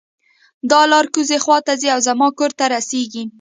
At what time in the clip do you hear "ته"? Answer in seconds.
1.67-1.73, 2.59-2.65